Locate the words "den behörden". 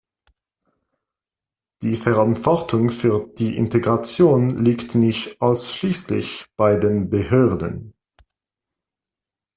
6.77-7.93